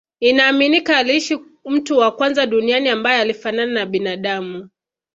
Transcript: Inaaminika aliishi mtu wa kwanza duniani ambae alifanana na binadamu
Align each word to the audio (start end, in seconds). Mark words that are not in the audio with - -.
Inaaminika 0.19 0.97
aliishi 0.97 1.39
mtu 1.65 1.97
wa 1.97 2.11
kwanza 2.11 2.45
duniani 2.45 2.89
ambae 2.89 3.21
alifanana 3.21 3.71
na 3.73 3.85
binadamu 3.85 4.69